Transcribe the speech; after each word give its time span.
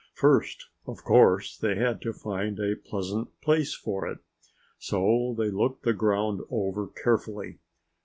First, 0.15 0.65
of 0.87 1.03
course, 1.03 1.55
they 1.55 1.75
had 1.75 2.01
to 2.01 2.11
find 2.11 2.57
a 2.59 2.73
pleasant 2.75 3.39
place 3.39 3.75
for 3.75 4.07
it. 4.09 4.17
So 4.79 5.35
they 5.37 5.51
looked 5.51 5.83
the 5.83 5.93
ground 5.93 6.41
over 6.49 6.87
carefully. 6.87 7.59